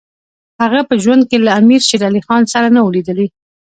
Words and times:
هغه 0.61 0.79
په 0.89 0.95
ژوند 1.03 1.23
کې 1.29 1.37
له 1.45 1.51
امیر 1.59 1.81
شېر 1.87 2.01
علي 2.09 2.21
خان 2.27 2.43
سره 2.53 2.67
نه 2.75 2.79
وو 2.81 2.93
لیدلي. 2.95 3.27